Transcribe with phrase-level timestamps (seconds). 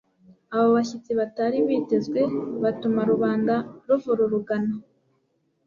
[0.53, 2.21] Abo bashyitsi batari bitezwe
[2.63, 3.53] batuma rubanda
[3.87, 4.73] ruvururugana,